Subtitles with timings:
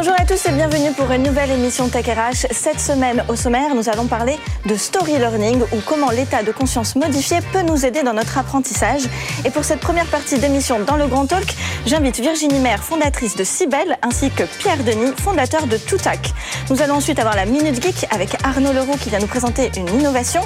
[0.00, 2.46] Bonjour à tous et bienvenue pour une nouvelle émission Tech RH.
[2.52, 6.94] Cette semaine, au sommaire, nous allons parler de story learning ou comment l'état de conscience
[6.94, 9.02] modifié peut nous aider dans notre apprentissage.
[9.44, 11.52] Et pour cette première partie d'émission dans le Grand Talk,
[11.84, 16.32] j'invite Virginie Maire, fondatrice de Cybelle, ainsi que Pierre Denis, fondateur de Toutac.
[16.70, 19.88] Nous allons ensuite avoir la Minute Geek avec Arnaud Leroux qui vient nous présenter une
[19.88, 20.42] innovation,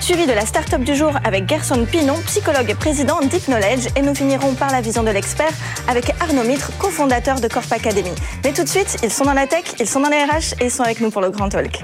[0.00, 3.88] suivi de la start-up du jour avec Gerson Pinon, psychologue et président Deep Knowledge.
[3.96, 5.52] Et nous finirons par la vision de l'expert
[5.88, 8.12] avec Arnaud Mitre, cofondateur de Corp Academy.
[8.42, 10.66] Mais tout de suite, ils sont dans la tech, ils sont dans les RH et
[10.66, 11.82] ils sont avec nous pour le Grand Talk.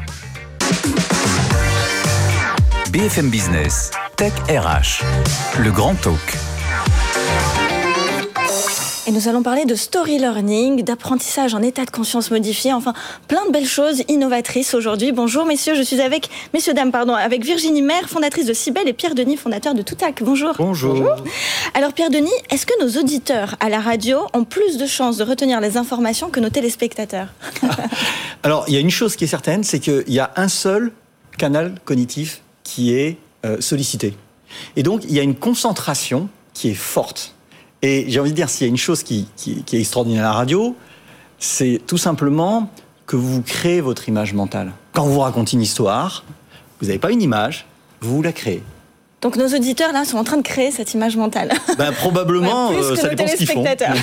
[2.91, 5.05] BFM Business, Tech RH,
[5.61, 6.40] le Grand Talk.
[9.07, 12.93] Et nous allons parler de story learning, d'apprentissage en état de conscience modifié, enfin
[13.29, 15.11] plein de belles choses innovatrices aujourd'hui.
[15.13, 18.93] Bonjour messieurs, je suis avec, messieurs, dames, pardon, avec Virginie Maire, fondatrice de Cybelle et
[18.93, 20.23] Pierre Denis, fondateur de Toutac.
[20.23, 20.53] Bonjour.
[20.59, 21.17] Bonjour.
[21.73, 25.25] Alors Pierre Denis, est-ce que nos auditeurs à la radio ont plus de chances de
[25.25, 27.29] retenir les informations que nos téléspectateurs
[28.43, 30.93] Alors il y a une chose qui est certaine, c'est qu'il y a un seul
[31.39, 34.15] canal cognitif qui est euh, sollicité.
[34.77, 37.35] Et donc il y a une concentration qui est forte.
[37.83, 40.33] Et j'ai envie de dire, s'il y a une chose qui, est extraordinaire à la
[40.33, 40.77] radio,
[41.39, 42.71] c'est tout simplement
[43.07, 44.73] que vous créez votre image mentale.
[44.93, 46.25] Quand vous racontez une histoire,
[46.81, 47.67] vous n'avez pas une image,
[48.01, 48.63] vous la créez.
[49.23, 51.51] Donc nos auditeurs là sont en train de créer cette image mentale.
[51.79, 53.63] Ben, probablement, Ouais, plus euh, que ça nos dépend ce qu'ils font.
[53.63, 53.95] téléspectateurs.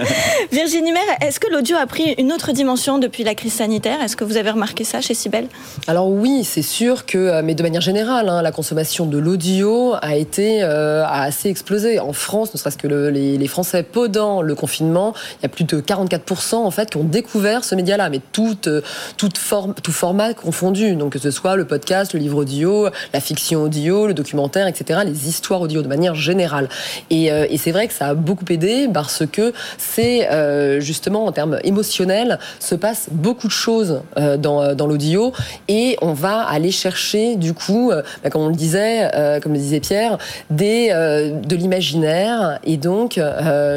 [0.52, 4.00] Virginie Maire, est-ce que l'audio a pris une autre dimension depuis la crise sanitaire?
[4.02, 5.46] Est-ce que vous avez remarqué ça chez Cybelle?
[5.86, 9.94] Alors oui, c'est sûr que, euh, mais de manière générale, hein, la consommation de l'audio
[10.02, 11.98] a été euh, a assez explosé.
[12.00, 15.48] En France, ne serait-ce que le- les, les Français pendant le confinement, il y a
[15.48, 18.82] plus de 44% en fait qui ont découvert ce média-là, mais toute, euh,
[19.16, 20.94] toute forme, tout format confondu.
[20.96, 25.00] Donc que ce soit le podcast, le livre audio, la fiction audio, le documentaire, etc.,
[25.04, 26.68] les histoires audio de manière générale.
[27.10, 31.26] Et, euh, et c'est vrai que ça a beaucoup aidé parce que c'est euh, justement
[31.26, 35.32] en termes émotionnels se passe beaucoup de choses euh, dans, dans l'audio
[35.68, 37.92] et on va aller chercher du coup,
[38.22, 39.10] bah, comme on le disait,
[39.42, 40.18] comme le disait Pierre,
[40.50, 43.20] des, de l'imaginaire et donc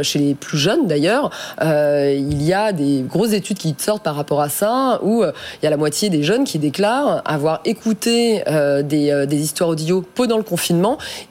[0.02, 1.32] chez les plus jeunes d'ailleurs,
[1.62, 5.68] il y a des grosses études qui sortent par rapport à ça où il y
[5.68, 8.44] a la moitié des jeunes qui déclarent avoir écouté
[8.84, 10.73] des, des histoires audio pendant le confinement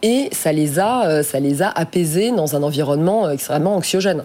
[0.03, 4.25] et ça les a, euh, ça les a apaisés dans un environnement euh, extrêmement anxiogène.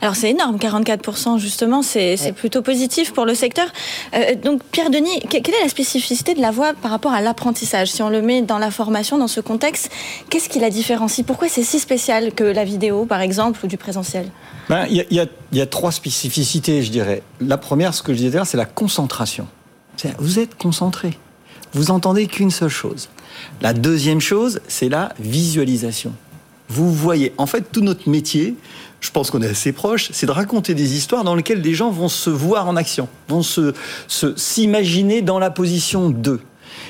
[0.00, 2.32] Alors c'est énorme, 44% justement, c'est Ouais.
[2.32, 3.66] plutôt positif pour le secteur.
[4.14, 7.20] Euh, donc Pierre Denis, que- quelle est la spécificité de la voix par rapport à
[7.20, 7.88] l'apprentissage?
[7.90, 9.90] Si on le met dans la formation, dans ce contexte,
[10.30, 11.26] qu'est-ce qui la différencie?
[11.26, 14.26] Pourquoi c'est si spécial que la vidéo par exemple ou du présentiel?
[14.68, 15.16] Ben, Il y, a- il
[15.52, 17.22] y y a trois spécificités, je dirais.
[17.40, 19.46] La première, ce que je disais tout à l'heure, c'est la concentration.
[20.18, 21.16] Vous êtes concentré.
[21.72, 23.08] Vous entendez qu'une seule chose.
[23.60, 26.12] La deuxième chose, c'est la visualisation.
[26.68, 28.54] Vous voyez, en fait, tout notre métier,
[29.00, 31.90] je pense qu'on est assez proche, c'est de raconter des histoires dans lesquelles des gens
[31.90, 33.74] vont se voir en action, vont se-
[34.36, 36.40] s'imaginer dans la position d'eux.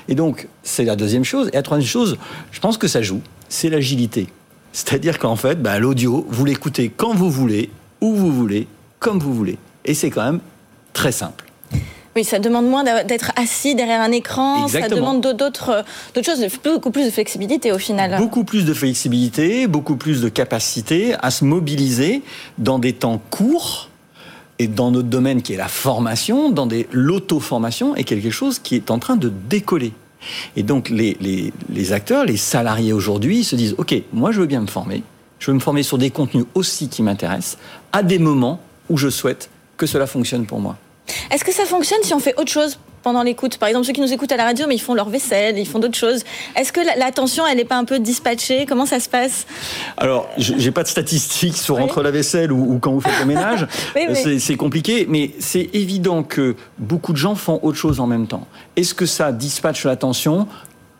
[0.09, 1.49] Et donc, c'est la deuxième chose.
[1.53, 2.17] Et la troisième chose,
[2.53, 4.29] je pense que ça joue, c'est l'agilité.
[4.73, 8.67] C'est-à-dire qu'en fait, bah, l'audio, vous l'écoutez quand vous voulez, où vous voulez,
[9.01, 9.59] comme vous voulez.
[9.85, 10.41] Et c'est quand même
[10.93, 11.45] très simple.
[12.17, 15.83] Oui, ça demande moins d'être assis derrière un écran, ça demande d'autres euh,
[16.15, 18.17] d'autres choses, beaucoup plus de flexibilité au final.
[18.19, 22.23] Beaucoup plus de flexibilité, beaucoup plus de capacité à se mobiliser
[22.59, 23.89] dans des temps courts
[24.61, 28.77] et dans notre domaine qui est la formation, dans des l'auto-formation est quelque chose qui
[28.77, 29.93] est en train de décoller.
[30.57, 34.47] Et donc les, les, les acteurs, les salariés aujourd'hui se disent, OK, moi je veux
[34.47, 35.03] bien me former,
[35.41, 37.59] je veux me former sur des contenus aussi qui m'intéressent,
[37.93, 40.77] à des moments où je souhaite que cela fonctionne pour moi.
[41.31, 43.59] Est-ce que ça fonctionne si on fait autre chose pendant l'écoute?
[43.59, 45.67] Par exemple, ceux qui nous écoutent à la radio, mais ils font leur vaisselle, ils
[45.67, 46.23] font d'autres choses.
[46.57, 48.65] Est-ce que la- l'attention, elle n'est pas un peu dispatchée?
[48.67, 49.47] Comment ça se passe?
[49.97, 51.83] Alors, je- j'ai pas de statistiques sur Oui.
[51.83, 53.67] entre la vaisselle ou, ou quand vous faites le ménage.
[53.97, 54.17] Oui, oui.
[54.17, 58.27] C'est- C'est compliqué, mais c'est évident que beaucoup de gens font autre chose en même
[58.27, 58.47] temps.
[58.77, 60.47] Est-ce que ça dispatche l'attention?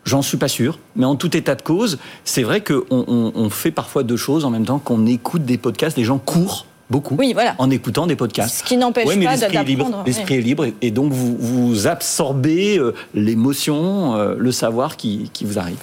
[0.03, 3.49] J'en suis pas sûr, mais en tout état de cause, c'est vrai qu'on on, on
[3.49, 5.97] fait parfois deux choses en même temps qu'on écoute des podcasts.
[5.97, 7.55] Les gens courent beaucoup Oui, voilà.
[7.57, 8.59] en écoutant des podcasts.
[8.59, 9.85] Ce qui n'empêche Ouais, pas l'esprit est libre.
[9.85, 10.03] d'apprendre.
[10.05, 15.45] L'esprit est libre, et donc vous, vous absorbez euh, l'émotion, euh, le savoir qui, qui
[15.45, 15.77] vous arrive.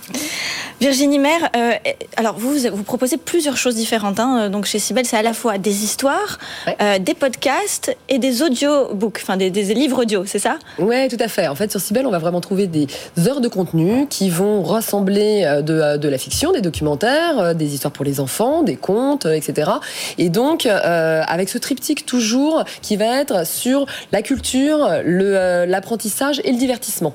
[0.80, 1.72] Virginie Maire, euh,
[2.16, 4.18] alors vous, vous proposez plusieurs choses différentes.
[4.18, 4.50] hein.
[4.50, 6.76] Donc chez Cybelle, c'est à la fois des histoires, Ouais.
[6.82, 10.56] euh, des podcasts et des audiobooks, enfin des, des livres audio, c'est ça?
[10.78, 11.46] Ouais, tout à fait.
[11.48, 12.86] En fait, sur Cybelle, on va vraiment trouver des
[13.26, 18.04] heures de contenu qui vont rassembler de, de la fiction, des documentaires, des histoires pour
[18.04, 19.70] les enfants, des contes, etc.
[20.18, 26.40] Et donc, euh, avec ce triptyque toujours qui va être sur la culture, euh, l'apprentissage
[26.44, 27.14] et le divertissement.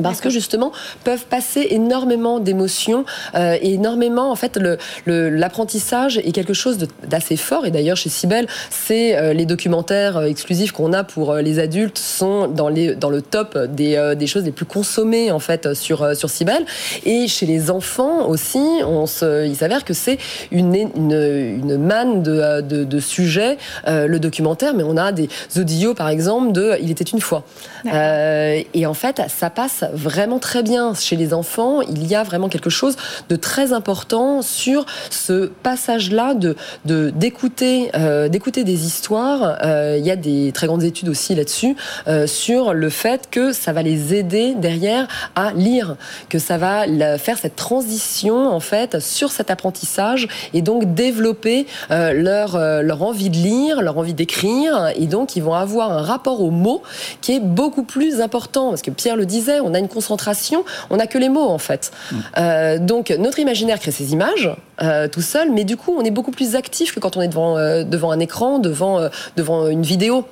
[0.00, 0.72] Parce que justement
[1.04, 4.58] peuvent passer énormément d'émotions euh, et énormément en fait
[5.06, 7.66] l'apprentissage est quelque chose d'assez fort.
[7.66, 11.98] Et d'ailleurs chez Sibel c'est euh, les documentaires euh, exclusifs qu'on a pour les adultes
[11.98, 16.16] sont dans les dans le top des, des choses les plus consommées en fait sur
[16.16, 16.64] sur Sibel
[17.04, 20.18] et chez les enfants aussi on se, il s'avère que c'est
[20.50, 25.94] une, une, une manne de, de, de sujets le documentaire mais on a des audios
[25.94, 27.44] par exemple de il était une fois.
[27.84, 31.80] Et en fait ça passe vraiment très bien chez les enfants.
[31.82, 32.96] Il y a vraiment quelque chose
[33.28, 39.58] de très important sur ce passage-là de d'écouter euh, d'écouter des histoires.
[39.64, 41.76] Euh, il y a des très grandes études aussi là-dessus
[42.06, 45.96] euh, sur le fait que ça va les aider derrière à lire,
[46.28, 46.86] que ça va
[47.18, 53.36] faire cette transition en fait sur cet apprentissage et donc développer leur leur envie de
[53.36, 56.82] lire, leur envie d'écrire et donc ils vont avoir un rapport aux mots
[57.20, 60.96] qui est beaucoup plus important parce que Pierre le disait, on a une concentration, on
[60.96, 61.92] n'a que les mots en fait.
[62.38, 64.50] Euh, donc notre imaginaire crée ces images
[64.82, 67.28] euh, tout seul, mais du coup on est beaucoup plus actif que quand on est
[67.28, 70.24] devant, euh, devant un écran, devant, devant une vidéo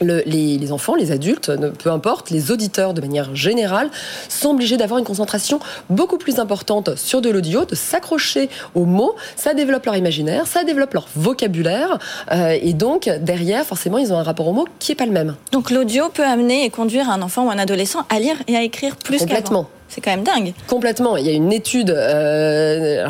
[0.00, 1.50] les, enfants, les adultes,
[1.82, 3.90] peu importe, les auditeurs de manière générale,
[4.28, 5.60] sont obligés d'avoir une concentration
[5.90, 9.14] beaucoup plus importante sur de l'audio, de s'accrocher aux mots.
[9.36, 11.98] Ça développe leur imaginaire, ça développe leur vocabulaire.
[12.32, 15.12] Euh, et donc, derrière, forcément, ils ont un rapport aux mots qui n'est pas le
[15.12, 15.36] même.
[15.52, 18.62] Donc, l'audio peut amener et conduire un enfant ou un adolescent à lire et à
[18.62, 19.68] écrire plus Complètement.
[19.88, 20.52] C'est quand même dingue.
[20.66, 21.16] Complètement.
[21.16, 21.90] Il y a une étude.
[21.90, 23.08] Euh,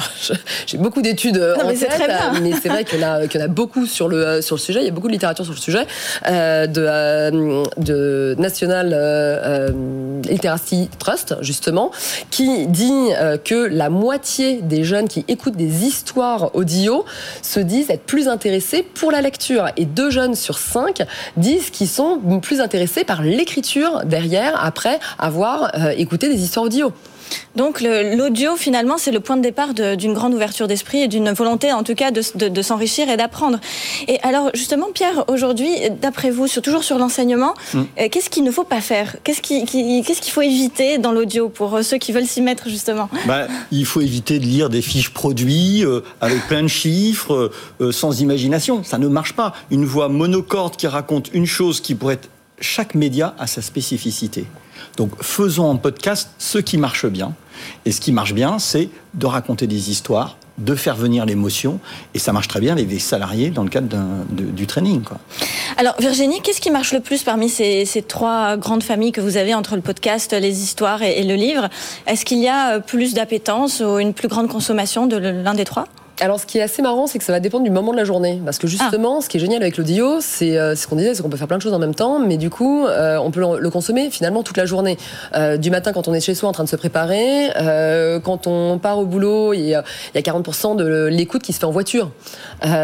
[0.66, 2.10] j'ai beaucoup d'études en mais tête,
[2.40, 4.80] mais c'est vrai qu'il y, y, en a beaucoup sur le euh, sur le sujet.
[4.80, 5.86] Il y a beaucoup de littérature sur le sujet
[6.26, 8.88] euh, de, euh, de National
[10.28, 11.90] Literacy Trust justement,
[12.30, 13.10] qui dit
[13.44, 17.04] que la moitié des jeunes qui écoutent des histoires audio
[17.42, 21.02] se disent être plus intéressés pour la lecture, et deux jeunes sur cinq
[21.36, 26.64] disent qu'ils sont plus intéressés par l'écriture derrière après avoir écouté des histoires
[27.56, 31.72] donc l'audio, finalement, c'est le point de départ d'une grande ouverture d'esprit et d'une volonté,
[31.72, 33.58] en tout cas, de, s'enrichir et d'apprendre.
[34.06, 35.70] Et alors, justement, Pierre, aujourd'hui,
[36.00, 37.78] d'après vous, toujours sur l'enseignement, mm.
[37.78, 39.16] euh, qu'est-ce qu'il ne faut pas faire?
[39.24, 43.08] Qu'est-ce qu'il faut éviter dans l'audio pour euh, ceux qui veulent s'y mettre, justement?
[43.26, 47.50] Bah, Il faut éviter de lire des fiches produits euh, avec plein de chiffres,
[47.90, 48.82] sans imagination.
[48.84, 49.54] Ça ne marche pas.
[49.70, 52.28] Une voix monocorde qui raconte une chose qui pourrait être...
[52.60, 54.46] Chaque média a sa spécificité.
[54.96, 57.34] Donc faisons en podcast ce qui marche bien.
[57.84, 61.80] Et ce qui marche bien, c'est de raconter des histoires, de faire venir l'émotion.
[62.14, 63.96] Et ça marche très bien les salariés dans le cadre
[64.30, 65.02] du training.
[65.76, 69.54] Alors Virginie, qu'est-ce qui marche le plus parmi ces, trois grandes familles que vous avez
[69.54, 71.68] entre le podcast, les histoires et le livre?
[72.06, 75.86] Est-ce qu'il y a plus d'appétence ou une plus grande consommation de l'un des trois?
[76.20, 78.04] Alors, ce qui est assez marrant, c'est que ça va dépendre du moment de la
[78.04, 78.40] journée.
[78.44, 79.22] Parce que justement, ah.
[79.22, 81.46] ce qui est génial avec l'audio, c'est euh, ce qu'on disait, c'est qu'on peut faire
[81.46, 84.42] plein de choses en même temps, mais du coup, euh, on peut le, consommer finalement
[84.42, 84.96] toute la journée.
[85.36, 87.50] Euh, du matin, quand on est chez soi en train de se préparer,
[88.24, 89.84] quand on part au boulot, il y a,
[90.14, 92.10] 40% de l'écoute qui se fait en voiture.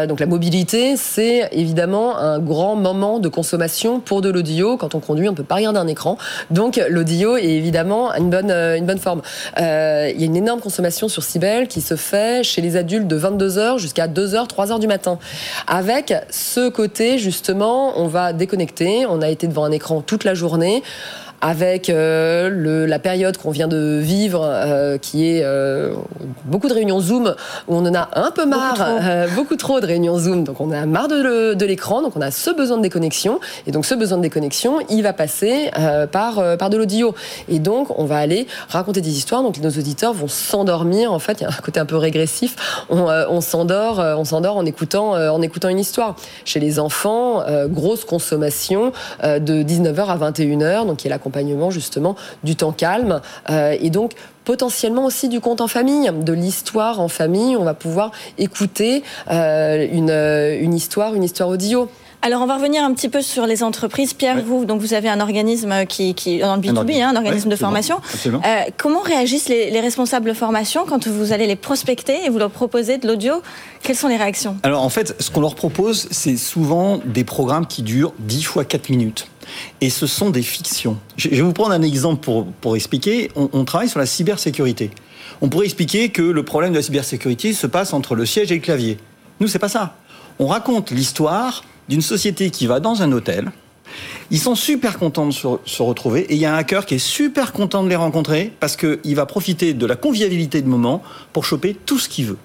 [0.07, 4.77] donc, la mobilité, c'est évidemment un grand moment de consommation pour de l'audio.
[4.77, 6.17] Quand on conduit, on ne peut pas regarder un écran.
[6.51, 9.21] Donc, l'audio est évidemment une bonne, une bonne forme.
[9.57, 13.15] il y a une énorme consommation sur Cybelle qui se fait chez les adultes de
[13.29, 15.17] 22h jusqu'à 2h, 3h du matin.
[15.67, 20.33] Avec ce côté, justement, on va déconnecter, on a été devant un écran toute la
[20.33, 20.83] journée
[21.45, 25.93] avec euh, le, la période qu'on vient de vivre, euh, qui est euh,
[26.45, 27.35] beaucoup de réunions Zoom,
[27.67, 28.83] où on en a un peu marre,
[29.35, 32.49] beaucoup trop, de réunions Zoom, donc on a marre de, l'écran, donc on a ce
[32.49, 35.69] besoin de déconnexion, et donc ce besoin de déconnexion, il va passer
[36.11, 37.13] par, par de l'audio.
[37.47, 41.41] Et donc on va aller raconter des histoires, donc nos auditeurs vont s'endormir, en fait,
[41.41, 45.11] il y a un côté un peu régressif, on, on s'endort on s'endort en écoutant,
[45.11, 46.15] en écoutant une histoire.
[46.43, 48.91] Chez les enfants, grosse consommation
[49.23, 51.15] de 19h à 21h, donc il y a
[51.69, 54.13] justement du temps calme euh, et donc
[54.43, 57.55] potentiellement aussi du conte en famille, de l'histoire en famille.
[57.57, 61.89] On va pouvoir écouter euh, une, une histoire, une histoire audio.
[62.25, 64.15] Alors, on va revenir un petit peu sur les entreprises.
[64.15, 67.49] Pierre, vous, donc vous avez un organisme qui, qui dans le B2B, un, hein, organisme
[67.49, 67.97] de formation.
[68.25, 68.39] Euh,
[68.77, 72.97] comment réagissent les, responsables de formation quand vous allez les prospecter et vous leur proposez
[72.97, 73.43] de l'audio?
[73.83, 74.57] Quelles sont les réactions?
[74.63, 78.65] Alors, en fait, ce qu'on leur propose, c'est souvent des programmes qui durent 10 fois
[78.65, 79.27] 4 minutes.
[79.81, 80.97] Et ce sont des fictions.
[81.17, 83.31] Je vais vous prendre un exemple pour, pour expliquer.
[83.35, 84.91] On, travaille sur la cybersécurité.
[85.41, 88.55] On pourrait expliquer que le problème de la cybersécurité se passe entre le siège et
[88.55, 88.97] le clavier.
[89.39, 89.97] Nous, c'est pas ça.
[90.39, 93.51] On raconte l'histoire d'une société qui va dans un hôtel.
[94.31, 96.99] Ils sont super contents de se, retrouver et il y a un hacker qui est
[96.99, 101.45] super content de les rencontrer parce qu'il va profiter de la convivialité de moment pour
[101.45, 102.37] choper tout ce qu'il veut.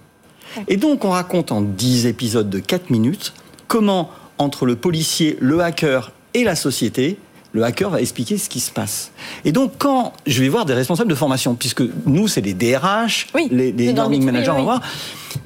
[0.68, 3.32] Et donc on raconte en 10 épisodes de 4 minutes
[3.66, 7.18] comment entre le policier, le hacker et la société,
[7.52, 9.10] le hacker va expliquer ce qui se passe.
[9.44, 13.28] Et donc, quand je vais voir des responsables de formation, puisque nous, c'est les DRH,
[13.50, 14.80] les, learning managers, on va voir,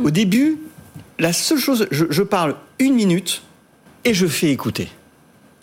[0.03, 0.59] au début,
[1.19, 3.43] la seule chose, je, parle une minute
[4.05, 4.89] et je fais écouter.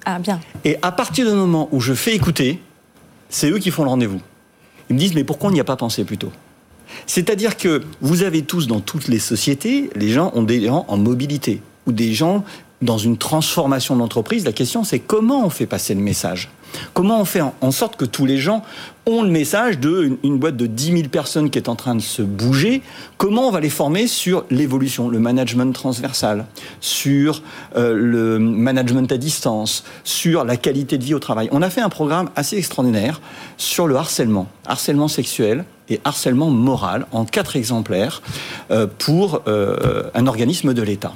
[0.06, 0.40] Ah, bien.
[0.66, 2.60] Et à partir du moment où je fais écouter,
[3.30, 4.22] c'est eux qui font le rendez-vous.
[4.90, 6.32] Ils me disent, mais pourquoi on n'y a pas pensé plus tôt?
[7.06, 10.98] C'est-à-dire que vous avez tous dans toutes les sociétés, les gens ont des gens en
[10.98, 12.44] mobilité ou des gens
[12.82, 16.50] dans une transformation d'entreprise, la question c'est comment on fait passer le message?
[16.94, 18.64] Comment on fait en sorte que tous les gens
[19.06, 22.02] ont le message d'une une boîte de 10 000 personnes qui est en train de
[22.02, 22.82] se bouger
[23.18, 26.46] Comment on va les former sur l'évolution, le management transversal,
[26.80, 27.44] sur
[27.76, 31.50] euh, le management à distance, sur la qualité de vie au travail?
[31.52, 33.22] On a fait un programme assez extraordinaire
[33.58, 38.22] sur le harcèlement, harcèlement sexuel et harcèlement moral en quatre exemplaires
[38.70, 41.14] euh, pour euh, un organisme de l'État.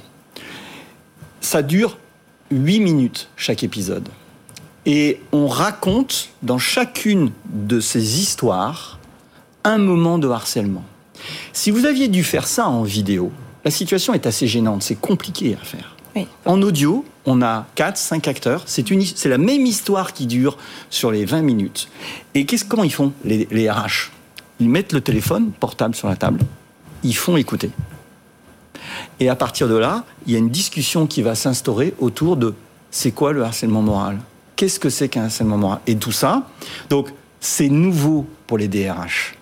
[1.46, 2.00] Ça dure
[2.50, 4.10] 8 minutes chaque épisode.
[4.88, 8.98] Et on raconte dans chacune de ces histoires
[9.64, 10.84] un moment de harcèlement.
[11.54, 13.32] Si vous aviez dû faire ça en vidéo,
[13.64, 15.96] la situation est assez gênante, c'est compliqué à faire.
[16.46, 18.84] En audio, on a 4, 5 acteurs, c'est,
[19.26, 20.58] la même histoire qui dure
[20.90, 21.90] sur les 20 minutes.
[22.34, 24.10] Et qu'est-ce, comment ils font, les, les RH
[24.60, 26.40] Ils mettent le téléphone portable sur la table,
[27.04, 27.70] ils font écouter.
[29.20, 32.54] Et à partir de là, il y a une discussion qui va s'instaurer autour de
[32.92, 34.20] c'est quoi le harcèlement moral?
[34.56, 35.80] Qu'est-ce que c'est qu'un harcèlement moral?
[35.88, 36.48] Et tout ça,
[36.90, 37.10] donc
[37.40, 39.36] c'est nouveau pour les DRH.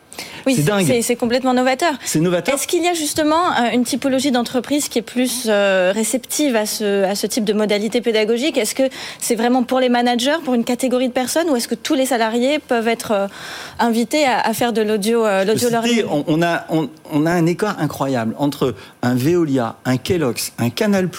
[0.46, 1.94] Oui, c'est complètement novateur.
[2.04, 2.56] C'est novateur.
[2.56, 6.66] Est-ce qu'il y a justement euh, une typologie d'entreprise qui est plus euh, réceptive à
[6.66, 8.58] ce, à ce type de modalité pédagogique?
[8.58, 8.84] Est-ce que
[9.20, 12.06] c'est vraiment pour les managers, pour une catégorie de personnes, ou est-ce que tous les
[12.06, 13.28] salariés peuvent être euh,
[13.80, 19.16] invités à, faire de l'audio learning on, a, on, a un écart incroyable entre un
[19.16, 21.10] Veolia, un Kellogg's, un Canal+,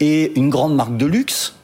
[0.00, 1.54] et une grande marque de luxe.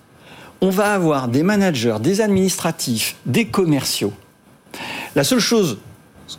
[0.61, 4.13] On va avoir des managers, des administratifs, des commerciaux.
[5.15, 5.79] La seule chose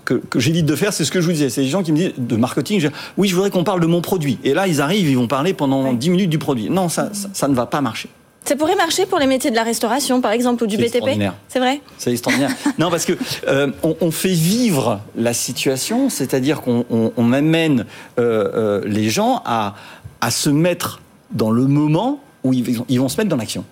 [0.05, 1.49] que, j'évite de faire, c'est ce que je vous disais.
[1.49, 4.01] C'est des gens qui me disent de marketing, oui, je voudrais qu'on parle de mon
[4.01, 4.39] produit.
[4.43, 6.69] Et là, ils arrivent, ils vont parler pendant 10 minutes du produit.
[6.69, 8.09] Non, ça, ça, ne va pas marcher.
[8.45, 11.59] Ça pourrait marcher pour les métiers de la restauration, par exemple, ou du BTP C'est
[11.59, 11.81] vrai?
[11.97, 12.51] C'est extraordinaire.
[12.79, 13.13] non, parce que
[13.47, 17.85] euh, on, fait vivre la situation, c'est-à-dire qu'on amène
[18.17, 19.75] euh, euh, les gens à,
[20.21, 23.65] à se mettre dans le moment où ils, ils vont se mettre dans l'action.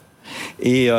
[0.61, 0.89] Et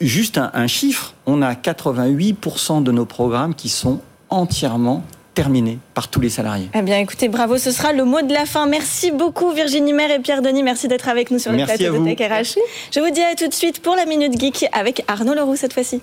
[0.00, 4.00] juste un, un chiffre, on a 88% de nos programmes qui sont
[4.34, 5.02] entièrement
[5.34, 6.68] terminé par tous les salariés.
[6.74, 8.66] Eh bien, écoutez, bravo, ce sera le mot de la fin.
[8.66, 10.62] Merci beaucoup Virginie Maire et Pierre Denis.
[10.62, 12.58] Merci d'être avec nous sur le plateau de Tech RH.
[12.92, 15.72] Je vous dis à tout de suite pour la Minute Geek avec Arnaud Leroux cette
[15.72, 16.00] fois-ci.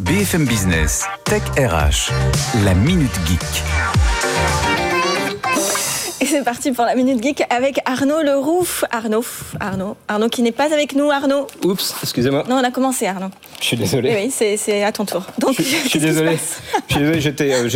[0.00, 2.12] BFM Business, Tech RH,
[2.64, 4.01] la Minute Geek.
[6.32, 8.66] C'est parti pour la Minute Geek avec Arnaud Leroux.
[8.90, 9.22] Arnaud,
[9.60, 11.10] Arnaud, Arnaud qui n'est pas avec nous.
[11.10, 11.46] Arnaud.
[11.62, 12.44] Oups, excusez-moi.
[12.48, 13.28] Non, on a commencé, Arnaud.
[13.60, 14.14] Je suis désolé.
[14.14, 15.26] Oui, c'est à ton tour.
[15.36, 16.38] Donc, je, suis désolé.
[16.88, 17.68] Je suis désolé, j'étais euh,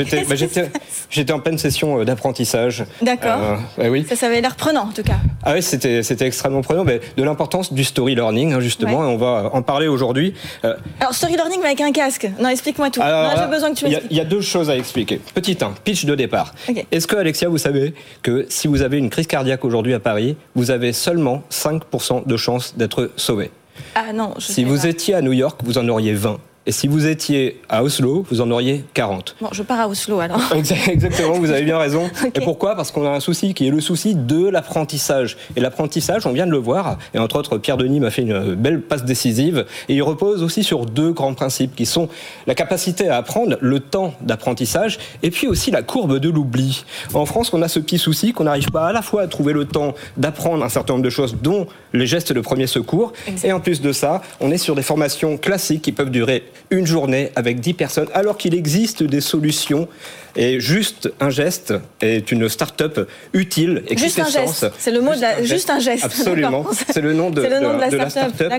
[1.11, 2.87] j'étais en pleine session euh, d'apprentissage.
[3.03, 3.59] D'accord.
[3.79, 4.07] Euh, oui.
[4.09, 5.19] Ça, ça avait l'air prenant, en tout cas.
[5.45, 6.85] Ah oui, c'était extrêmement prenant.
[6.85, 10.33] Mais de l'importance du story learning, hein, justement, et on va en parler aujourd'hui.
[10.63, 12.27] Alors, story learning, mais avec un casque.
[12.41, 13.03] Non, explique-moi tout.
[13.03, 14.11] J'ai besoin que tu m'expliques.
[14.11, 15.21] Il y, a deux choses à expliquer.
[15.35, 16.55] Petit 1, pitch de départ.
[16.91, 20.37] Est-ce que, Alexia, vous savez que si vous avez une crise cardiaque aujourd'hui à Paris,
[20.55, 23.51] vous avez seulement 5% de chances d'être sauvé.
[23.95, 26.39] Ah non, Si vous étiez à New York, vous en auriez 20.
[26.69, 29.37] Et si vous étiez à Oslo, vous en auriez 40.
[29.41, 30.41] Bon, je pars à Oslo alors.
[30.89, 32.11] Exactement, vous avez bien raison.
[32.35, 32.75] Et pourquoi?
[32.75, 35.37] Parce qu'on a un souci qui est le souci de l'apprentissage.
[35.55, 38.57] Et l'apprentissage, on vient de le voir, et entre autres, Pierre Denis m'a fait une
[38.57, 42.09] belle passe décisive, et il repose aussi sur deux grands principes qui sont
[42.49, 46.85] la capacité à apprendre, le temps d'apprentissage, et puis aussi la courbe de l'oubli.
[47.15, 49.53] En France, on a ce petit souci qu'on n'arrive pas à la fois à trouver
[49.53, 53.13] le temps d'apprendre un certain nombre de choses, dont les gestes de premier secours,
[53.45, 56.87] et en plus de ça, on est sur des formations classiques qui peuvent durer une
[56.87, 59.89] journée avec 10 personnes, alors qu'il existe des solutions
[60.37, 64.67] et juste un geste est une start-up utile, Juste un geste.
[64.79, 65.43] C'est le mot de la...
[65.43, 66.05] juste un geste.
[66.05, 66.67] Absolument.
[66.91, 68.53] C'est le nom de, la, start-up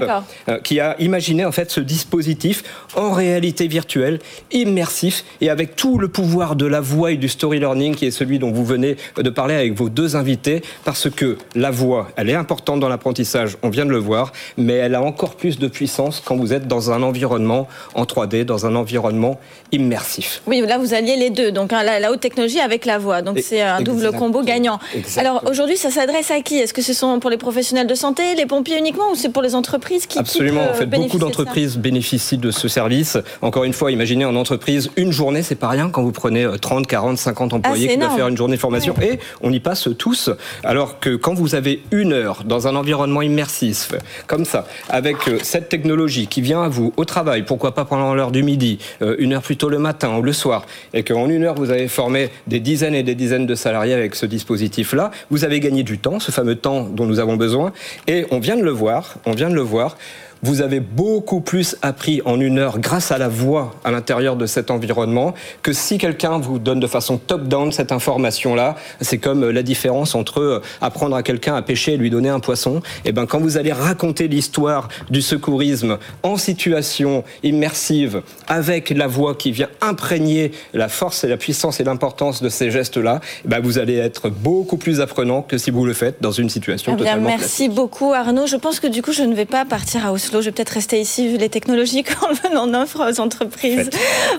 [0.50, 2.64] euh, qui a imaginé en fait ce dispositif
[2.96, 4.20] en réalité virtuelle,
[4.52, 8.12] immersif et avec tout le pouvoir de la voix et du story learning qui est
[8.12, 12.30] celui dont vous venez de parler avec vos deux invités parce que la voix, elle
[12.30, 15.68] est importante dans l'apprentissage, on vient de le voir, mais elle a encore plus de
[15.68, 19.40] puissance quand vous êtes dans un environnement en 3D dans un environnement
[19.72, 20.42] immersif.
[20.48, 23.40] Oui, là vous alliez les deux, donc hein, la, haute technologie avec la voix, donc
[23.40, 24.80] c'est un double combo gagnant.
[25.18, 26.58] Alors aujourd'hui, ça s'adresse à qui?
[26.58, 29.42] Est-ce que ce sont pour les professionnels de santé, les pompiers uniquement, ou c'est pour
[29.42, 33.18] les entreprises qui Absolument, en fait, beaucoup d'entreprises bénéficient de ce service.
[33.42, 35.90] Encore une fois, imaginez en entreprise, une journée, c'est pas rien.
[35.90, 39.20] Quand vous prenez 30, 40, 50 employés qui doivent faire une journée de formation, et
[39.42, 40.30] on y passe tous.
[40.64, 43.94] Alors que quand vous avez une heure dans un environnement immersif,
[44.28, 48.14] comme ça, avec euh, cette technologie qui vient à vous au travail, pourquoi pas pendant
[48.14, 51.30] l'heure du midi, euh, une heure plus tôt le matin ou le soir, et qu'en
[51.30, 55.12] une heure vous avez formé des dizaines et des dizaines de salariés avec ce dispositif-là,
[55.30, 57.74] vous avez gagné du temps, ce fameux temps dont nous avons besoin,
[58.08, 59.98] et on vient de le voir, on vient de le voir
[60.44, 64.46] vous avez beaucoup plus appris en une heure grâce à la voix à l'intérieur de
[64.46, 68.76] cet environnement que si quelqu'un vous donne de façon top-down cette information-là.
[69.02, 72.30] C'est comme euh, la différence entre euh, apprendre à quelqu'un à pêcher et lui donner
[72.30, 72.78] un poisson.
[73.06, 79.08] Et eh ben, quand vous allez raconter l'histoire du secourisme en situation immersive avec la
[79.08, 83.48] voix qui vient imprégner la force et la puissance et l'importance de ces gestes-là, eh
[83.48, 86.94] ben, vous allez être beaucoup plus apprenant que si vous le faites dans une situation
[86.96, 88.48] eh totalement Merci beaucoup Arnaud.
[88.48, 91.00] Je pense que du coup, je ne vais pas partir à je vais peut-être rester
[91.00, 92.04] ici vu les technologies
[92.52, 93.90] qu'on en offre aux entreprises.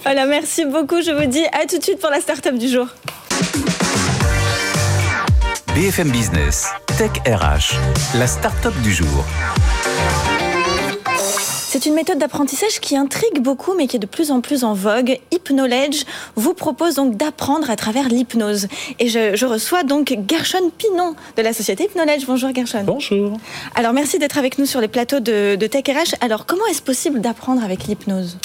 [0.02, 1.02] Voilà, merci beaucoup.
[1.02, 2.86] Je vous dis à tout de suite pour la start-up du jour.
[5.74, 6.66] BFM Business,
[6.98, 7.76] Tech RH,
[8.18, 9.24] la start-up du jour.
[11.80, 14.74] C'est une méthode d'apprentissage qui intrigue beaucoup, mais qui est de plus en plus en
[14.74, 15.20] vogue.
[15.30, 18.66] Hypnoledge vous propose donc d'apprendre à travers l'hypnose.
[18.98, 22.26] Et je, reçois donc Gershon Pinon de la société Hypnoledge.
[22.26, 22.82] Bonjour Gershon.
[22.82, 23.38] Bonjour.
[23.76, 26.16] Alors merci d'être avec nous sur les plateaux de, de Tech RH.
[26.20, 28.38] Alors comment est-ce possible d'apprendre avec l'hypnose?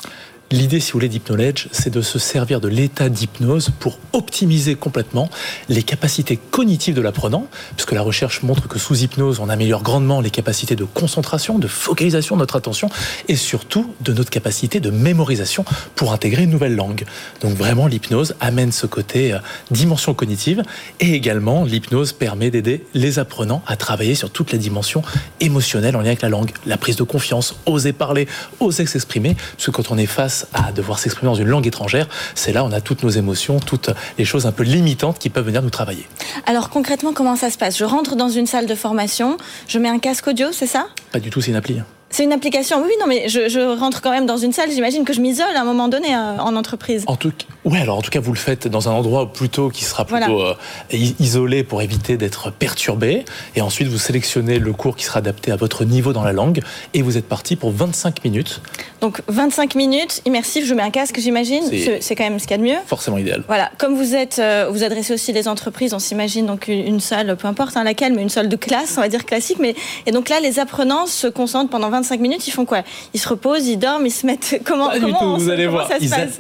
[0.54, 5.28] L'idée, si vous voulez, d'Hypnoledge, c'est de se servir de l'état d'hypnose pour optimiser complètement
[5.68, 10.22] les capacités cognitives de l'apprenant, puisque la recherche montre que sous hypnose, on améliore grandement
[10.22, 12.92] les capacités de concentration, de focalisation de notre attention,
[13.28, 17.04] et surtout de notre capacité de mémorisation pour intégrer une nouvelle langue.
[17.42, 19.40] Donc vraiment, l'hypnose amène ce côté euh,
[19.72, 20.62] dimension cognitive,
[21.00, 25.02] et également, l'hypnose permet d'aider les apprenants à travailler sur toutes les dimensions
[25.40, 28.28] émotionnelles en lien avec la langue, la prise de confiance, oser parler,
[28.60, 32.08] oser s'exprimer, parce que quand on est face à devoir s'exprimer dans une langue étrangère,
[32.36, 35.46] c'est là on a toutes nos émotions, toutes les choses un peu limitantes qui peuvent
[35.46, 36.08] venir nous travailler.
[36.46, 37.78] Alors concrètement, comment ça se passe?
[37.78, 40.88] Je rentre dans une salle de formation, je mets un casque audio, c'est ça?
[41.12, 41.82] Pas du tout, c'est une appli.
[42.14, 42.84] C'est une application.
[42.84, 44.70] Oui, non, mais je, rentre quand même dans une salle.
[44.70, 47.06] J'imagine que je m'isole à un moment donné euh, en entreprise.
[47.08, 47.34] En tout,
[47.66, 50.44] ouais, alors en tout cas, vous le faites dans un endroit plutôt qui sera plutôt
[50.44, 50.54] euh,
[50.92, 53.26] isolé pour éviter d'être perturbé.
[53.56, 56.62] Et ensuite, vous sélectionnez le cours qui sera adapté à votre niveau dans la langue.
[56.94, 58.62] Et vous êtes parti pour 25 minutes.
[59.02, 60.68] Donc 25 minutes immersif.
[60.68, 61.64] Je mets un casque, j'imagine.
[62.00, 62.80] C'est quand même ce qu'il y a de mieux.
[62.86, 63.44] Forcément idéal.
[63.48, 63.72] Voilà.
[63.80, 65.96] Comme vous êtes, euh, vous adressez aussi les entreprises.
[65.96, 69.02] On s'imagine donc une salle, peu importe hein, laquelle, mais une salle de classe, on
[69.02, 69.58] va dire classique.
[69.60, 69.74] Mais
[70.06, 72.48] et donc là, les apprenants se concentrent pendant 25 minutes.
[72.48, 72.84] Ils font quoi?
[73.14, 74.62] Ils se reposent, ils dorment, ils se mettent.
[74.64, 75.90] Comment, comment vous allez voir.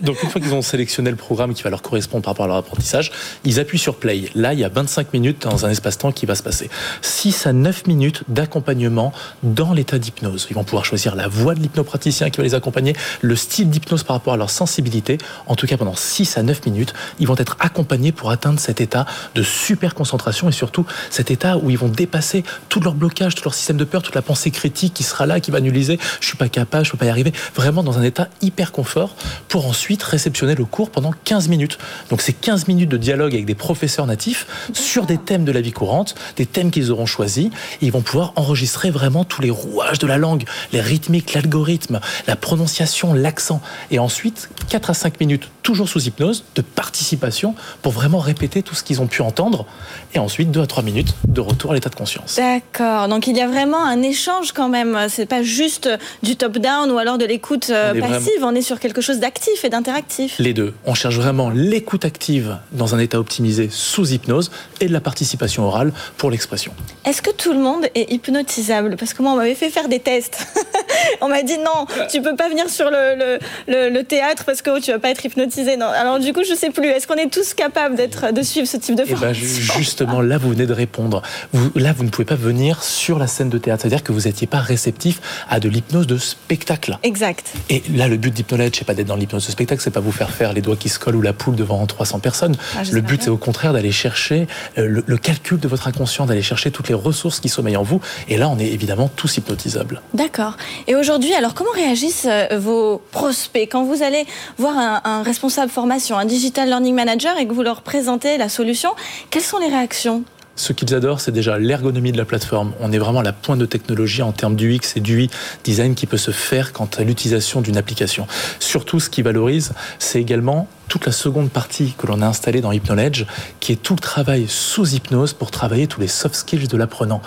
[0.01, 2.47] Donc une fois qu'ils ont sélectionné le programme qui va leur correspondre par rapport à
[2.47, 3.11] leur apprentissage,
[3.43, 4.29] ils appuient sur play.
[4.35, 6.69] Là, il y a 25 minutes dans un espace-temps qui va se passer.
[7.01, 10.47] 6 à 9 minutes d'accompagnement dans l'état d'hypnose.
[10.49, 14.03] Ils vont pouvoir choisir la voix de l'hypnopraticien qui va les accompagner, le style d'hypnose
[14.03, 15.17] par rapport à leur sensibilité.
[15.47, 18.81] En tout cas, pendant 6 à 9 minutes, ils vont être accompagnés pour atteindre cet
[18.81, 23.35] état de super concentration et surtout cet état où ils vont dépasser tout leur blocage,
[23.35, 25.99] tout leur système de peur, toute la pensée critique qui sera là, qui va analyser
[26.19, 29.15] je suis pas capable, je peux pas y arriver, vraiment dans un état hyper confort
[29.53, 31.77] pour ensuite réceptionner le cours pendant 15 minutes.
[32.09, 35.61] Donc c'est 15 minutes de dialogue avec des professeurs natifs sur des thèmes de la
[35.61, 39.51] vie courante, des thèmes qu'ils auront choisis, et ils vont pouvoir enregistrer vraiment tous les
[39.51, 43.61] rouages de la langue, les rythmiques, l'algorithme, la prononciation, l'accent,
[43.91, 48.73] et ensuite 4 à 5 minutes toujours sous hypnose de participation pour vraiment répéter tout
[48.73, 49.67] ce qu'ils ont pu entendre,
[50.15, 52.37] et ensuite 2 à 3 minutes de retour à l'état de conscience.
[52.37, 55.87] D'accord, donc il y a vraiment un échange quand même, c'est pas juste
[56.23, 58.41] du top-down ou alors de l'écoute euh, passive.
[58.41, 60.35] On est sur quelque chose d'actif et d'interactif.
[60.39, 60.73] Les deux.
[60.85, 65.63] On cherche vraiment l'écoute active dans un état optimisé sous hypnose et de la participation
[65.63, 66.73] orale pour l'expression.
[67.05, 68.95] Est-ce que tout le monde est hypnotisable?
[68.97, 70.47] Parce que moi, on m'avait fait faire des tests.
[71.21, 74.91] on m'a dit non, tu peux pas venir sur le, le, théâtre parce que tu
[74.91, 75.77] vas pas être hypnotisé.
[75.77, 75.87] Non.
[75.87, 76.87] Alors du coup, je sais plus.
[76.87, 80.21] Est-ce qu'on est tous capables d'être de suivre ce type de eh ben, formation Justement,
[80.21, 81.21] là, vous venez de répondre.
[81.53, 83.81] Vous, là, vous ne pouvez pas venir sur la scène de théâtre.
[83.81, 86.97] C'est-à-dire que vous n'étiez pas réceptif à de l'hypnose de spectacle.
[87.03, 87.53] Exact.
[87.69, 90.11] Et là, le but d'Hypnoledge, c'est pas d'être dans l'hypnose de spectacle, c'est pas vous
[90.11, 92.55] faire faire les doigts qui se collent ou la poule devant 300 personnes.
[92.77, 96.41] Ah, le but, c'est au contraire d'aller chercher euh, le, calcul de votre inconscient, d'aller
[96.41, 98.01] chercher toutes les ressources qui sommeillent en vous.
[98.27, 100.01] Et là, on est évidemment tous hypnotisables.
[100.13, 100.57] D'accord.
[100.87, 103.69] Et aujourd'hui, alors comment réagissent euh, vos prospects?
[103.71, 104.25] Quand vous allez
[104.57, 108.49] voir un, un responsable formation, un digital learning manager et que vous leur présentez la
[108.49, 108.91] solution
[109.29, 110.23] Quelles sont les réactions?
[110.55, 112.73] Ce qu'ils adorent, c'est déjà l'ergonomie de la plateforme.
[112.79, 115.27] On est vraiment à la pointe de technologie en termes du X et du
[115.63, 118.27] design qui peut se faire quant à l'utilisation d'une application.
[118.59, 122.71] Surtout, ce qui valorise, c'est également toute la seconde partie que l'on a installée dans
[122.71, 123.25] Hypnoledge,
[123.59, 127.21] qui est tout le travail sous hypnose pour travailler tous les soft skills de l'apprenant.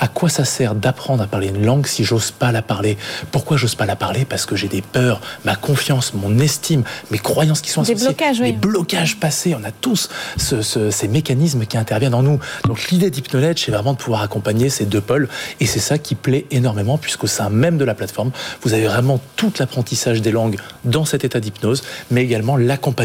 [0.00, 2.96] À quoi ça sert d'apprendre à parler une langue si j'ose pas la parler?
[3.30, 4.24] Pourquoi j'ose pas la parler?
[4.24, 8.04] Parce que j'ai des peurs, ma confiance, mon estime, mes croyances qui sont associées, des
[8.04, 9.54] blocages, les blocages passés.
[9.54, 12.40] On a tous ces mécanismes qui interviennent en nous.
[12.64, 15.28] Donc l'idée d'Hypnoledge, c'est vraiment de pouvoir accompagner ces deux pôles,
[15.60, 18.30] et c'est ça qui plaît énormément, puisqu'au sein même de la plateforme,
[18.62, 23.02] vous avez vraiment tout l'apprentissage des langues dans cet état d'hypnose, mais également l'accompagnement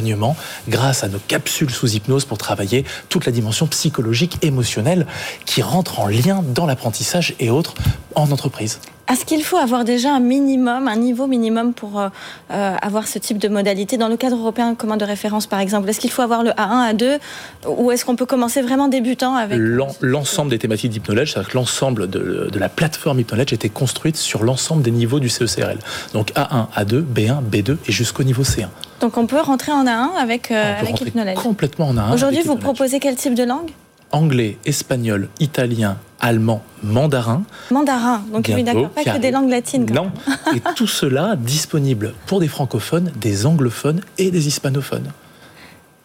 [0.70, 5.06] grâce à nos capsules sous hypnose pour travailler toute la dimension psychologique, émotionnelle
[5.46, 7.76] qui rentre en lien dans l'apprentissage et autres
[8.16, 8.80] en entreprise.
[9.10, 12.10] Est-ce qu'il faut avoir déjà un minimum, un niveau minimum pour euh,
[12.52, 15.90] euh, avoir ce type de modalité Dans le cadre européen commun de référence, par exemple,
[15.90, 17.20] est-ce qu'il faut avoir le A1, A2
[17.70, 19.58] Ou est-ce qu'on peut commencer vraiment débutant avec...
[20.02, 24.82] L'ensemble des thématiques d'Hypnoledge, c'est-à-dire que l'ensemble de, la plateforme Hypnoledge était construite sur l'ensemble
[24.82, 25.80] des niveaux du CECRL.
[26.14, 28.68] Donc A1, A2, B1, B2 et jusqu'au niveau C1.
[29.00, 30.96] Donc on peut rentrer en A1 avec, euh, avec
[31.36, 32.14] Complètement en A1.
[32.14, 33.72] Aujourd'hui, vous proposez quel type de langue?
[34.12, 37.44] Anglais, espagnol, italien, allemand, mandarin.
[37.72, 39.86] Mandarin, donc oui, d'accord, pas que des langues latines.
[39.94, 40.12] Non,
[40.56, 45.12] et tout cela disponible pour des francophones, des anglophones et des hispanophones.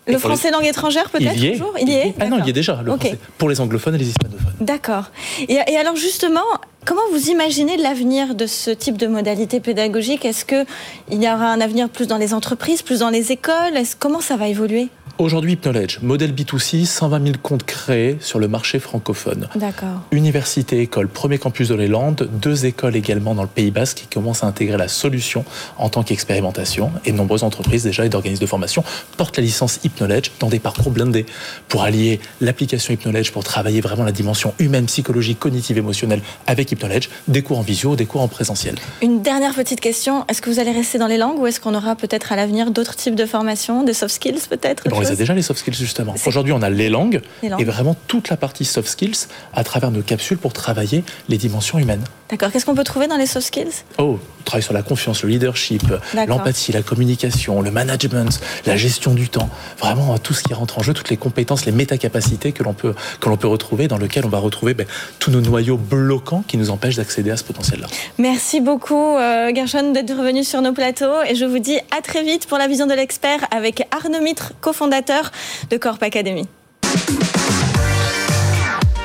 [0.07, 2.47] Le français langue étrangère peut-être il y est, toujours Il y est Ah non, il
[2.47, 4.55] y est déjà, le français, pour les anglophones et les hispanophones.
[4.61, 5.11] D'accord.
[5.49, 6.41] Et, alors justement,
[6.85, 10.25] comment vous imaginez l'avenir de ce type de modalité pédagogique?
[10.25, 10.67] Est-ce qu'il
[11.11, 13.75] y aura un avenir plus dans les entreprises, plus dans les écoles?
[13.99, 14.89] Comment ça va évoluer?
[15.23, 19.47] Aujourd'hui, Hypnoledge, modèle B2C, 120 000 comptes créés sur le marché francophone.
[19.55, 20.01] D'accord.
[20.11, 24.43] Université, école, premier campus de Landes, deux écoles également dans le Pays Basque qui commencent
[24.43, 25.45] à intégrer la solution
[25.79, 26.91] en tant qu'expérimentation.
[27.05, 28.83] Et de nombreuses entreprises déjà et d'organismes de formation
[29.17, 31.25] portent la licence Hypnoledge dans des parcours blindés
[31.69, 37.11] pour allier l'application Hypnoledge pour travailler vraiment la dimension humaine, psychologique, cognitive, émotionnelle avec Hypnoledge,
[37.29, 38.75] des cours en visio, des cours en présentiel.
[39.03, 41.77] Une dernière petite question, est-ce que vous allez rester dans les langues ou est-ce qu'on
[41.77, 44.83] aura peut-être à l'avenir d'autres types de formations, des soft skills peut-être
[45.17, 46.15] déjà les soft skills justement.
[46.27, 50.03] Aujourd'hui, on a les langues, et vraiment toute la partie soft skills à travers nos
[50.03, 52.05] capsules pour travailler les dimensions humaines.
[52.33, 52.51] D'accord.
[52.51, 53.85] Qu'est-ce qu'on peut trouver dans les soft skills?
[53.99, 55.83] Oh, on travaille sur la confiance, le leadership,
[56.27, 59.51] l'empathie, la communication, le management, la gestion du temps.
[59.79, 62.95] Vraiment tout ce qui rentre en jeu, toutes les compétences, les métacapacités que l'on peut
[63.21, 64.87] que l'on peut retrouver, dans lequel on va retrouver ben,
[65.19, 67.87] tous nos noyaux bloquants qui nous empêchent d'accéder à ce potentiel-là.
[68.17, 72.23] Merci beaucoup, euh, Gershon, d'être revenu sur nos plateaux, et je vous dis à très
[72.23, 75.31] vite pour la vision de l'expert avec Arnaud Mitre, cofondateur
[75.69, 76.49] de Corp Academy.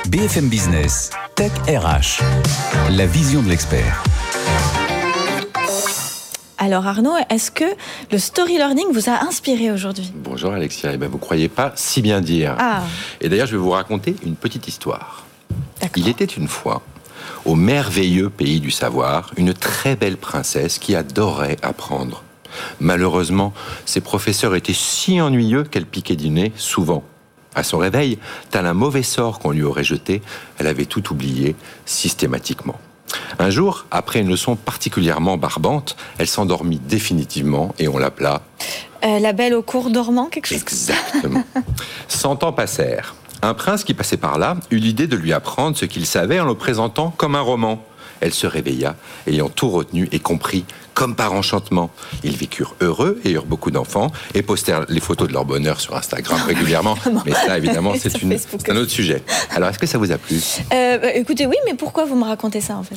[0.07, 2.23] BFM Business, Tech RH,
[2.97, 4.04] la vision de l'expert.
[6.58, 7.63] Alors Arnaud, est-ce que
[8.12, 10.12] le story learning vous a inspiré aujourd'hui?
[10.15, 12.56] Bonjour Alexia, eh ben, vous ne croyez pas si bien dire.
[12.58, 12.82] Ah.
[13.21, 15.28] Et d'ailleurs, je vais vous raconter une petite histoire.
[15.95, 16.82] Il était une fois,
[17.45, 22.23] au merveilleux pays du savoir, une très belle princesse qui adorait apprendre.
[22.80, 23.54] Malheureusement,
[23.86, 27.04] ses professeurs étaient si ennuyeux qu'elle piquait du nez souvent.
[27.57, 28.19] À son réveil,
[28.51, 30.21] tel un mauvais sort qu'on lui aurait jeté,
[30.59, 31.55] elle avait tout oublié
[31.87, 32.75] systématiquement.
[33.39, 38.43] Un jour, après une leçon particulièrement barbante, elle s'endormit définitivement et on l'appela...
[39.03, 41.43] Euh, la belle au cours dormant, quelque chose Exactement.
[42.07, 43.15] Cent ans passèrent.
[43.41, 46.45] Un prince qui passait par là eut l'idée de lui apprendre ce qu'il savait en
[46.45, 47.84] le présentant comme un roman.
[48.19, 48.95] Elle se réveilla,
[49.28, 51.91] ayant tout retenu et compris comme par enchantement.
[52.23, 55.95] Ils vécurent heureux et eurent beaucoup d'enfants et postèrent les photos de leur bonheur sur
[55.95, 56.97] Instagram régulièrement.
[57.26, 59.21] mais ça, évidemment, c'est un autre sujet.
[59.52, 60.41] Alors, est-ce que ça vous a plu?
[60.73, 62.95] Euh, bah, Écoutez, oui, mais pourquoi vous me racontez ça en fait?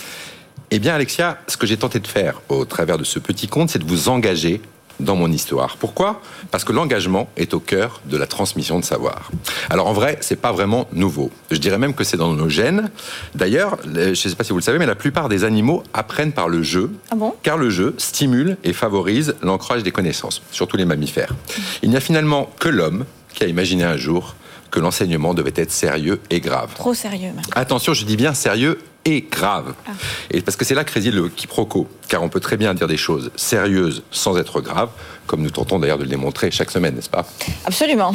[0.70, 3.68] Eh bien, Alexia, ce que j'ai tenté de faire au travers de ce petit conte,
[3.70, 4.62] c'est de vous engager
[5.00, 5.76] dans mon histoire.
[5.76, 6.20] Pourquoi?
[6.50, 9.30] Parce que l'engagement est au cœur de la transmission de savoir.
[9.68, 11.30] Alors en vrai, c'est pas vraiment nouveau.
[11.50, 12.90] Je dirais même que c'est dans nos gènes.
[13.34, 16.32] D'ailleurs, je ne sais pas si vous le savez, mais la plupart des animaux apprennent
[16.32, 17.34] par le jeu, ah bon?
[17.42, 21.34] car le jeu stimule et favorise l'ancrage des connaissances, surtout les mammifères.
[21.82, 24.34] Il n'y a finalement que l'homme qui a imaginé un jour
[24.70, 26.74] que l'enseignement devait être sérieux et grave.
[26.74, 27.30] Trop sérieux.
[27.54, 29.74] Attention, je dis bien sérieux et grave.
[29.86, 29.92] Ah.
[30.30, 32.86] Et parce que c'est là que réside le quiproquo, car on peut très bien dire
[32.86, 34.90] des choses sérieuses sans être graves,
[35.26, 37.26] comme nous tentons d'ailleurs de le démontrer chaque semaine, n'est-ce pas?
[37.64, 38.12] Absolument.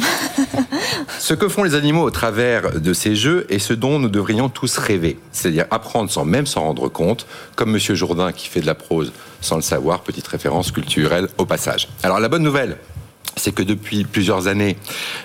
[1.18, 4.48] ce que font les animaux au travers de ces jeux est ce dont nous devrions
[4.48, 8.66] tous rêver, c'est-à-dire apprendre sans même s'en rendre compte, comme Monsieur Jourdain qui fait de
[8.66, 11.88] la prose sans le savoir, petite référence culturelle au passage.
[12.02, 12.76] Alors la bonne nouvelle,
[13.36, 14.76] c'est que depuis plusieurs années,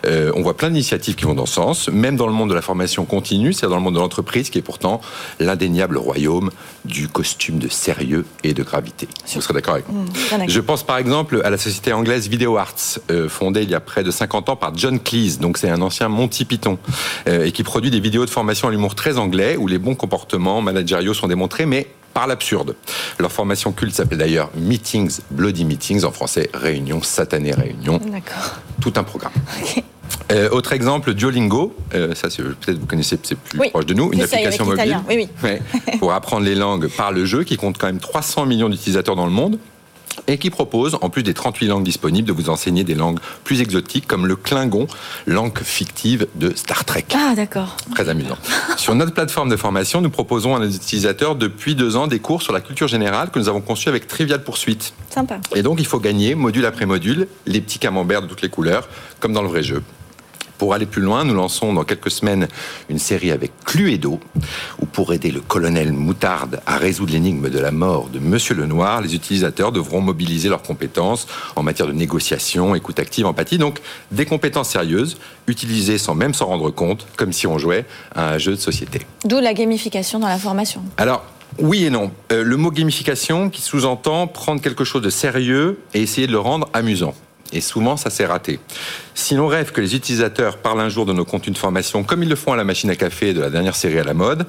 [0.05, 2.53] euh, on voit plein d'initiatives qui vont dans ce sens, même dans le monde de
[2.53, 4.99] la formation continue, c'est-à-dire dans le monde de l'entreprise, qui est pourtant
[5.39, 6.51] l'indéniable royaume
[6.83, 9.07] du costume de sérieux et de gravité.
[9.33, 12.57] Vous serez d'accord avec moi mmh, Je pense par exemple à la société anglaise Video
[12.57, 15.69] Arts, euh, fondée il y a près de 50 ans par John Cleese, donc c'est
[15.69, 16.79] un ancien Monty Python,
[17.29, 19.95] euh, et qui produit des vidéos de formation à l'humour très anglais, où les bons
[19.95, 22.75] comportements managériaux sont démontrés, mais par l'absurde.
[23.19, 27.97] Leur formation culte s'appelle d'ailleurs Meetings, Bloody Meetings, en français Réunion, satanée réunion.
[27.97, 28.59] D'accord.
[28.81, 29.33] Tout un programme.
[30.31, 34.21] Euh, autre exemple, Duolingo, euh, ça peut-être vous connaissez, c'est plus proche de nous, une
[34.21, 35.49] application mobile oui, oui.
[35.99, 39.25] pour apprendre les langues par le jeu qui compte quand même 300 millions d'utilisateurs dans
[39.25, 39.59] le monde
[40.27, 43.61] et qui propose, en plus des 38 langues disponibles, de vous enseigner des langues plus
[43.61, 44.87] exotiques comme le Klingon,
[45.25, 47.05] langue fictive de Star Trek.
[47.13, 47.77] Ah, d'accord.
[47.93, 48.37] Très amusant.
[48.77, 52.41] sur notre plateforme de formation, nous proposons à nos utilisateurs depuis deux ans des cours
[52.41, 54.93] sur la culture générale que nous avons conçus avec Trivial Poursuite.
[55.09, 55.39] Sympa.
[55.55, 58.87] Et donc, il faut gagner, module après module, les petits camemberts de toutes les couleurs,
[59.19, 59.83] comme dans le vrai jeu.
[60.61, 62.47] Pour aller plus loin, nous lançons dans quelques semaines
[62.87, 64.19] une série avec Cluedo,
[64.79, 69.01] où pour aider le colonel Moutarde à résoudre l'énigme de la mort de Monsieur Lenoir,
[69.01, 73.57] les utilisateurs devront mobiliser leurs compétences en matière de négociation, écoute active, empathie.
[73.57, 78.33] Donc des compétences sérieuses, utilisées sans même s'en rendre compte, comme si on jouait à
[78.33, 79.01] un jeu de société.
[79.25, 80.83] D'où la gamification dans la formation.
[80.97, 81.25] Alors,
[81.57, 82.11] oui et non.
[82.31, 86.39] Euh, le mot gamification qui sous-entend prendre quelque chose de sérieux et essayer de le
[86.39, 87.15] rendre amusant.
[87.53, 88.59] Et souvent, ça s'est raté.
[89.13, 92.23] Si l'on rêve que les utilisateurs parlent un jour de nos contenus de formation comme
[92.23, 94.45] ils le font à la machine à café de la dernière série à la mode,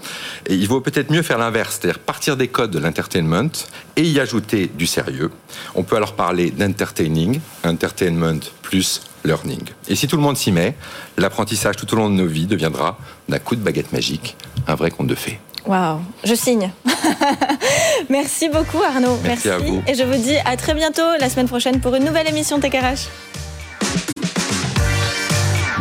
[0.48, 3.50] il vaut peut-être mieux faire l'inverse, c'est-à-dire partir des codes de l'entertainment
[3.96, 5.30] et y ajouter du sérieux.
[5.74, 9.62] On peut alors parler d'entertaining, entertainment plus learning.
[9.88, 10.76] Et si tout le monde s'y met,
[11.16, 14.36] l'apprentissage tout au long de nos vies deviendra, d'un coup de baguette magique,
[14.66, 15.38] un vrai conte de fées.
[15.66, 16.70] Waouh, je signe.
[18.08, 19.18] Merci beaucoup Arnaud.
[19.24, 19.82] Merci, à vous.
[19.86, 22.72] Et je vous dis à très bientôt la semaine prochaine pour une nouvelle émission Tech
[22.72, 23.08] RH.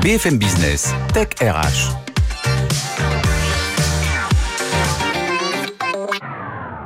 [0.02, 2.11] BFM Business, Tech RH.